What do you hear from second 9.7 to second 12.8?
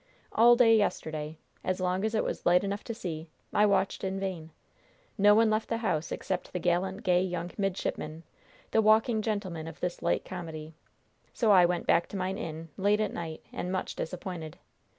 this light comedy. So I went back to mine inn